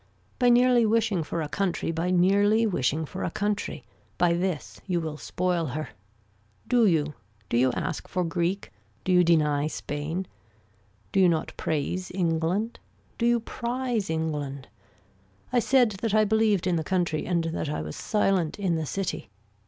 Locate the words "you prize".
13.27-14.09